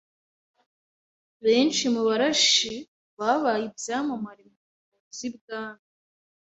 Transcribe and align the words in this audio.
Benshi 1.45 1.83
mu 1.93 2.01
Barashi 2.07 2.73
babaye 3.19 3.63
ibyamamare 3.69 4.43
mu 4.53 4.57
ngabo 4.69 4.95
z’i 5.17 5.29
bwami 5.35 5.85